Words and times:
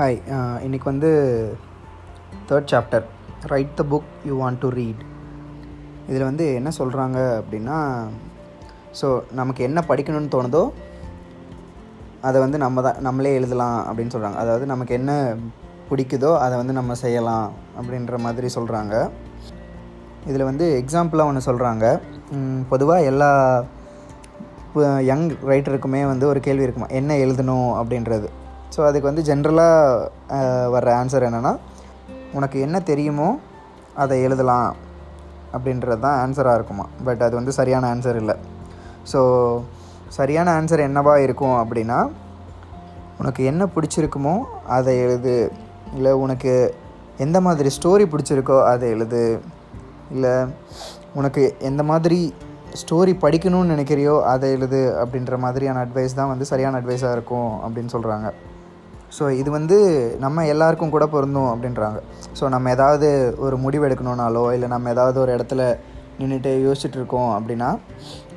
Hi 0.00 0.18
uh, 0.34 0.54
இன்றைக்கி 0.66 0.86
வந்து 0.90 1.08
third 2.48 2.68
chapter 2.70 3.02
right 3.44 3.74
the 3.74 3.82
book 3.82 4.06
you 4.24 4.34
want 4.40 4.58
to 4.58 4.68
read 4.68 5.02
இதில் 6.08 6.24
வந்து 6.24 6.44
என்ன 6.54 6.70
சொல்கிறாங்க 6.78 7.18
அப்படின்னா 7.40 7.76
ஸோ 9.00 9.08
நமக்கு 9.32 9.62
என்ன 9.62 9.82
படிக்கணும்னு 9.88 10.32
தோணுதோ 10.32 10.62
அதை 12.20 12.40
வந்து 12.40 12.58
நம்ம 12.58 12.82
தான் 12.82 13.00
நம்மளே 13.00 13.34
எழுதலாம் 13.34 13.78
அப்படின்னு 13.86 14.14
சொல்கிறாங்க 14.14 14.38
அதாவது 14.38 14.66
நமக்கு 14.66 14.94
என்ன 14.94 15.18
பிடிக்குதோ 15.90 16.32
அதை 16.38 16.56
வந்து 16.56 16.78
நம்ம 16.80 16.98
செய்யலாம் 17.04 17.48
அப்படின்ற 17.78 18.18
மாதிரி 18.18 18.50
சொல்கிறாங்க 18.56 18.96
இதில் 20.26 20.48
வந்து 20.50 20.68
எக்ஸாம்பிளாக 20.80 21.32
ஒன்று 21.32 21.48
சொல்கிறாங்க 21.50 21.86
பொதுவாக 22.68 23.10
எல்லா 23.12 23.32
யங் 25.02 25.30
ரைட்டருக்குமே 25.44 26.04
வந்து 26.06 26.26
ஒரு 26.26 26.40
கேள்வி 26.40 26.62
இருக்குமா 26.62 26.90
என்ன 26.92 27.12
எழுதணும் 27.16 27.70
அப்படின்றது. 27.74 28.30
ஸோ 28.74 28.80
அதுக்கு 28.88 29.10
வந்து 29.10 29.22
ஜென்ரலாக 29.28 30.68
வர்ற 30.74 30.90
ஆன்சர் 31.00 31.26
என்னென்னா 31.28 31.52
உனக்கு 32.38 32.56
என்ன 32.66 32.76
தெரியுமோ 32.90 33.28
அதை 34.02 34.16
எழுதலாம் 34.26 34.70
அப்படின்றது 35.54 36.00
தான் 36.04 36.18
ஆன்சராக 36.24 36.58
இருக்குமா? 36.58 36.84
பட் 37.06 37.22
அது 37.26 37.34
வந்து 37.38 37.52
சரியான 37.58 37.84
ஆன்சர் 37.94 38.18
இல்லை. 38.22 38.36
ஸோ 39.12 39.20
சரியான 40.18 40.48
ஆன்சர் 40.60 40.86
என்னவா 40.88 41.14
இருக்கும் 41.24 41.56
அப்படின்னா 41.62 41.98
உனக்கு 43.22 43.42
என்ன 43.50 43.62
பிடிச்சிருக்குமோ 43.74 44.34
அதை 44.76 44.92
எழுது. 45.06 45.34
இல்லை 45.96 46.12
உனக்கு 46.24 46.52
எந்த 47.24 47.38
மாதிரி 47.46 47.70
ஸ்டோரி 47.78 48.04
பிடிச்சிருக்கோ 48.12 48.58
அதை 48.72 48.86
எழுது. 48.96 49.24
இல்லை 50.14 50.34
உனக்கு 51.18 51.42
எந்த 51.70 51.82
மாதிரி 51.90 52.20
ஸ்டோரி 52.82 53.12
படிக்கணும்னு 53.24 53.74
நினைக்கிறியோ 53.74 54.14
அதை 54.32 54.48
எழுது 54.56 54.80
அப்படின்ற 55.02 55.36
மாதிரியான 55.44 55.82
அட்வைஸ் 55.86 56.18
தான் 56.20 56.32
வந்து 56.32 56.44
சரியான 56.52 56.78
அட்வைஸாக 56.80 57.16
இருக்கும் 57.16 57.52
அப்படின்னு 57.66 57.92
சொல்கிறாங்க 57.96 58.28
ஸோ 59.16 59.24
இது 59.40 59.50
வந்து 59.58 59.76
நம்ம 60.24 60.44
எல்லாருக்கும் 60.52 60.94
கூட 60.94 61.04
பொருந்தும் 61.14 61.50
அப்படின்றாங்க. 61.52 61.98
ஸோ 62.38 62.44
நம்ம 62.54 62.70
ஏதாவது 62.76 63.08
ஒரு 63.44 63.56
முடிவு 63.64 63.86
எடுக்கணுன்னாலோ 63.88 64.44
இல்லை 64.56 64.68
நம்ம 64.74 64.90
ஏதாவது 64.96 65.18
ஒரு 65.24 65.32
இடத்துல 65.36 65.62
நின்றுட்டு 66.20 66.52
யோசிச்சுட்டு 66.66 66.98
இருக்கோம் 67.00 67.30
அப்படின்னா 67.38 67.68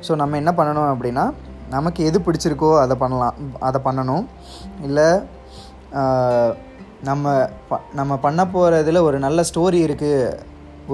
ஸோ 0.06 0.14
நம்ம 0.22 0.36
என்ன 0.42 0.52
பண்ணணும் 0.58 0.90
அப்படின்னா 0.94 1.24
நமக்கு 1.74 2.00
எது 2.08 2.18
பிடிச்சிருக்கோ 2.26 2.70
அதை 2.84 2.94
பண்ணலாம் 3.02 3.36
அதை 3.68 3.78
பண்ணணும். 3.86 4.24
இல்லை 4.88 5.08
நம்ம 7.08 7.32
ப 7.70 7.78
நம்ம 8.00 8.12
பண்ண 8.26 8.42
போகிறதுல 8.54 9.00
ஒரு 9.08 9.16
நல்ல 9.24 9.40
ஸ்டோரி 9.50 9.78
இருக்குது 9.86 10.36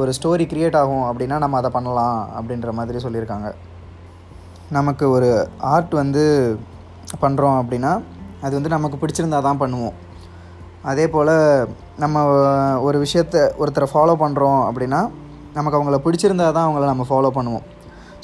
ஒரு 0.00 0.10
ஸ்டோரி 0.18 0.44
க்ரியேட் 0.52 0.78
ஆகும் 0.80 1.04
அப்படின்னா 1.08 1.36
நம்ம 1.44 1.58
அதை 1.60 1.70
பண்ணலாம் 1.76 2.18
அப்படின்ற 2.38 2.70
மாதிரி 2.78 2.98
சொல்லியிருக்காங்க. 3.04 3.48
நமக்கு 4.76 5.04
ஒரு 5.16 5.28
ஆர்ட் 5.74 5.94
வந்து 6.02 6.24
பண்ணுறோம் 7.22 7.58
அப்படின்னா 7.60 7.92
அது 8.44 8.52
வந்து 8.58 8.72
நமக்கு 8.76 9.00
பிடிச்சிருந்தா 9.02 9.40
தான் 9.48 9.60
பண்ணுவோம். 9.62 9.96
அதே 10.90 11.06
போல் 11.14 11.34
நம்ம 12.02 12.22
ஒரு 12.86 12.98
விஷயத்த 13.04 13.36
ஒருத்தரை 13.62 13.88
ஃபாலோ 13.92 14.14
பண்ணுறோம் 14.22 14.60
அப்படின்னா 14.68 15.00
நமக்கு 15.56 15.78
அவங்கள 15.78 15.98
பிடிச்சிருந்தா 16.06 16.46
தான் 16.56 16.66
அவங்கள 16.66 16.86
நம்ம 16.92 17.06
ஃபாலோ 17.10 17.30
பண்ணுவோம். 17.38 17.66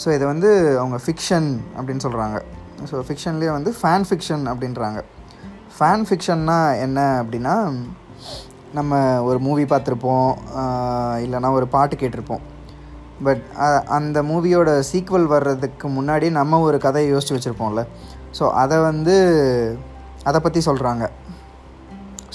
ஸோ 0.03 0.09
இதை 0.17 0.25
வந்து 0.33 0.51
அவங்க 0.81 0.97
ஃபிக்ஷன் 1.05 1.49
அப்படின்னு 1.77 2.05
சொல்கிறாங்க 2.07 2.39
ஸோ 2.89 2.97
ஃபிக்ஷன்லேயே 3.09 3.53
வந்து 3.59 3.71
ஃபேன் 3.81 4.07
ஃபிக்ஷன் 4.09 4.45
அப்படின்றாங்க. 4.53 5.01
ஃபேன் 5.77 6.05
ஃபிக்ஷன்னா 6.09 6.59
என்ன 6.87 6.99
அப்படின்னா 7.23 7.55
நம்ம 8.79 9.01
ஒரு 9.29 9.39
மூவி 9.47 9.65
பார்த்துருப்போம் 9.71 10.31
இல்லைனா 11.25 11.51
ஒரு 11.59 11.67
பாட்டு 11.75 11.95
கேட்டிருப்போம். 12.01 12.43
பட் 13.27 13.45
அந்த 13.97 14.19
மூவியோட 14.31 14.71
சீக்வல் 14.91 15.27
வர்றதுக்கு 15.35 15.87
முன்னாடி 15.99 16.27
நம்ம 16.39 16.61
ஒரு 16.69 16.79
கதையை 16.87 17.09
யோசித்து 17.13 17.37
வச்சுருப்போம்ல. 17.37 17.85
ஸோ 18.39 18.47
அதை 18.63 18.79
வந்து 18.91 19.17
அதை 20.29 20.39
பற்றி 20.47 20.61
சொல்கிறாங்க 20.69 21.05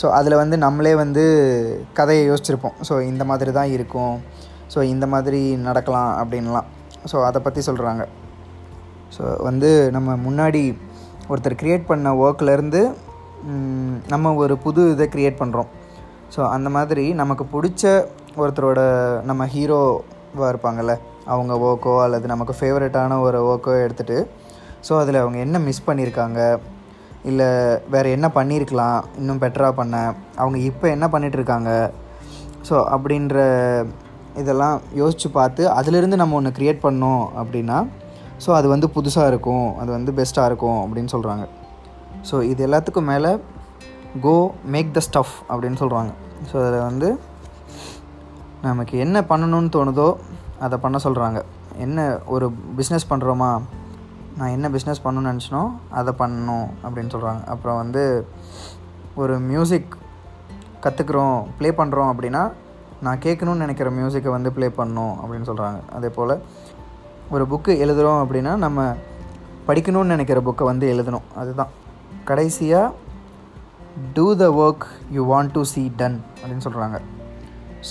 ஸோ 0.01 0.07
அதில் 0.17 0.39
வந்து 0.41 0.55
நம்மளே 0.65 0.93
வந்து 1.03 1.23
கதையை 1.97 2.23
யோசிச்சிருப்போம். 2.29 2.75
ஸோ 2.87 2.93
இந்த 3.11 3.23
மாதிரி 3.29 3.51
தான் 3.57 3.71
இருக்கும். 3.75 4.15
ஸோ 4.73 4.79
இந்த 4.93 5.05
மாதிரி 5.13 5.41
நடக்கலாம் 5.67 6.11
அப்படின்லாம். 6.21 6.67
ஸோ 7.11 7.17
அதை 7.27 7.39
பற்றி 7.45 7.61
சொல்கிறாங்க 7.67 8.03
ஸோ 9.15 9.23
வந்து 9.47 9.69
நம்ம 9.95 10.15
முன்னாடி 10.27 10.61
ஒருத்தர் 11.31 11.59
க்ரியேட் 11.61 11.89
பண்ண 11.89 12.09
ஒர்க்லேருந்து 12.23 12.81
நம்ம 14.13 14.33
ஒரு 14.43 14.55
புது 14.65 14.81
இதை 14.93 15.05
க்ரியேட் 15.13 15.41
பண்ணுறோம் 15.41 15.69
ஸோ 16.35 16.41
அந்த 16.55 16.69
மாதிரி 16.75 17.05
நமக்கு 17.21 17.45
பிடிச்ச 17.53 17.83
ஒருத்தரோட 18.41 18.81
நம்ம 19.29 19.45
ஹீரோவாக 19.53 20.51
இருப்பாங்கள்ல 20.51 20.93
அவங்க 21.33 21.53
ஒர்க்கோ 21.67 21.95
அல்லது 22.05 22.27
நமக்கு 22.33 22.53
ஃபேவரட்டான 22.59 23.17
ஒரு 23.25 23.39
ஒர்க்கோ 23.49 23.73
எடுத்துகிட்டு 23.85 24.17
ஸோ 24.87 24.93
அதில் 25.01 25.21
அவங்க 25.23 25.37
என்ன 25.45 25.59
மிஸ் 25.67 25.87
பண்ணியிருக்காங்க 25.87 26.39
இல்லை 27.25 27.47
வேறு 27.89 28.09
என்ன 28.11 28.27
பண்ணியிருக்கலாம் 28.35 28.99
இன்னும் 29.17 29.41
பெட்டராக 29.41 29.73
பண்ண 29.73 29.95
அவங்க 30.35 30.57
இப்போ 30.61 30.87
என்ன 30.87 31.05
பண்ணிகிட்ருக்காங்க 31.07 31.71
ஸோ 32.69 32.75
அப்படின்ற 32.91 33.37
இதெல்லாம் 34.37 34.81
யோசித்து 34.93 35.29
பார்த்து 35.29 35.63
அதிலிருந்து 35.69 36.15
நம்ம 36.15 36.35
ஒன்று 36.35 36.57
க்ரியேட் 36.57 36.83
பண்ணோம் 36.83 37.23
அப்படின்னா 37.37 37.77
ஸோ 38.45 38.49
அது 38.51 38.67
வந்து 38.67 38.87
புதுசாக 38.89 39.27
இருக்கும் 39.27 39.67
அது 39.79 39.89
வந்து 39.91 40.11
பெஸ்ட்டாக 40.11 40.45
இருக்கும் 40.45 40.79
அப்படின்னு 40.85 41.13
சொல்கிறாங்க 41.13 41.43
ஸோ 42.29 42.37
இது 42.43 42.61
எல்லாத்துக்கும் 42.67 43.09
மேலே 43.09 43.31
கோ 44.21 44.35
மேக் 44.65 44.93
த 44.93 44.99
ஸ்டஃப் 44.99 45.35
அப்படின்னு 45.49 45.77
சொல்கிறாங்க 45.77 46.11
ஸோ 46.51 46.55
அதில் 46.61 46.85
வந்து 46.85 47.09
நமக்கு 48.61 48.95
என்ன 48.97 49.17
பண்ணணும்னு 49.29 49.69
தோணுதோ 49.69 50.07
அதை 50.59 50.77
பண்ண 50.77 50.97
சொல்கிறாங்க 51.03 51.39
என்ன 51.77 51.99
ஒரு 52.27 52.47
பிஸ்னஸ் 52.77 53.09
பண்ணுறோமா 53.09 53.51
நான் 54.37 54.49
என்ன 54.49 54.69
பிஸ்னஸ் 54.69 54.97
பண்ணணும்னு 55.03 55.37
நினச்சினோ 55.37 55.71
அதை 55.89 56.13
பண்ணணும் 56.19 56.67
அப்படின்னு 56.83 57.09
சொல்கிறாங்க 57.09 57.43
அப்புறம் 57.45 57.77
வந்து 57.77 58.27
ஒரு 59.15 59.39
மியூசிக் 59.39 59.97
கற்றுக்குறோம் 60.83 61.45
ப்ளே 61.57 61.71
பண்ணுறோம் 61.71 62.13
அப்படின்னா 62.13 62.51
நான் 63.01 63.19
கேட்கணும்னு 63.19 63.55
நினைக்கிற 63.55 63.91
மியூசிக்கை 63.91 64.29
வந்து 64.29 64.51
ப்ளே 64.51 64.67
பண்ணணும் 64.67 65.15
அப்படின்னு 65.23 65.45
சொல்கிறாங்க 65.45 65.89
அதே 65.91 66.09
போல் 66.09 66.41
ஒரு 67.29 67.45
புக்கு 67.45 67.67
எழுதுகிறோம் 67.67 68.25
அப்படின்னா 68.25 68.55
நம்ம 68.55 68.95
படிக்கணும்னு 69.67 70.03
நினைக்கிற 70.03 70.41
புக்கை 70.41 70.63
வந்து 70.63 70.93
எழுதணும். 70.93 71.21
அதுதான். 71.35 71.67
கடைசியாக 72.23 72.93
do 74.13 74.35
the 74.35 74.47
work 74.47 74.85
you 75.11 75.33
want 75.33 75.51
to 75.51 75.63
see 75.63 75.91
done 75.97 76.21
அப்படின்னு 76.43 76.61
சொல்கிறாங்க 76.63 77.01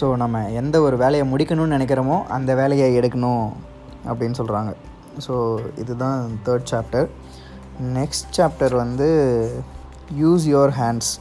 ஸோ 0.01 0.17
நம்ம 0.17 0.49
எந்த 0.49 0.81
ஒரு 0.81 0.97
வேலையை 0.97 1.33
முடிக்கணும்னு 1.33 1.77
நினைக்கிறோமோ 1.77 2.25
அந்த 2.25 2.55
வேலையை 2.55 2.99
எடுக்கணும் 2.99 3.53
அப்படின்னு 4.07 4.35
சொல்கிறாங்க 4.39 4.75
ஸோ 5.19 5.61
இதுதான் 5.77 6.39
தேர்ட் 6.45 6.69
சாப்டர் 6.71 7.09
நெக்ஸ்ட் 7.81 8.27
சாப்டர் 8.37 8.75
வந்து 8.75 9.09
யூஸ் 10.19 10.45
யுவர் 10.47 10.75
ஹேண்ட்ஸ் 10.79 11.19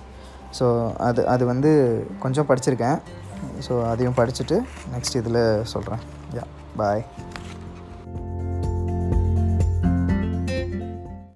ஸோ 0.59 0.95
அது 0.97 1.27
அது 1.27 1.45
வந்து 1.45 1.71
கொஞ்சம் 2.19 2.47
படிச்சிருக்கேன். 2.47 2.99
ஸோ 3.67 3.89
அதையும் 3.89 4.13
படிச்சுட்டு 4.13 4.61
நெக்ஸ்ட் 4.93 5.15
இதில் 5.15 5.63
சொல்கிறேன் 5.63 5.99
யா 6.35 6.41
பாய் 6.77 7.05